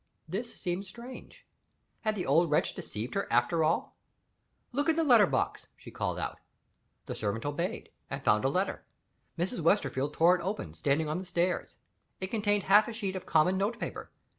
[0.27, 1.45] This seemed strange.
[1.99, 3.95] Had the old wretch deceived her, after all?
[4.71, 6.39] "Look in the letter box," she called out.
[7.05, 8.83] The servant obeyed, and found a letter.
[9.37, 9.59] Mrs.
[9.59, 11.77] Westerfield tore it open, standing on the stairs.
[12.19, 14.09] It contained half a sheet of common note paper.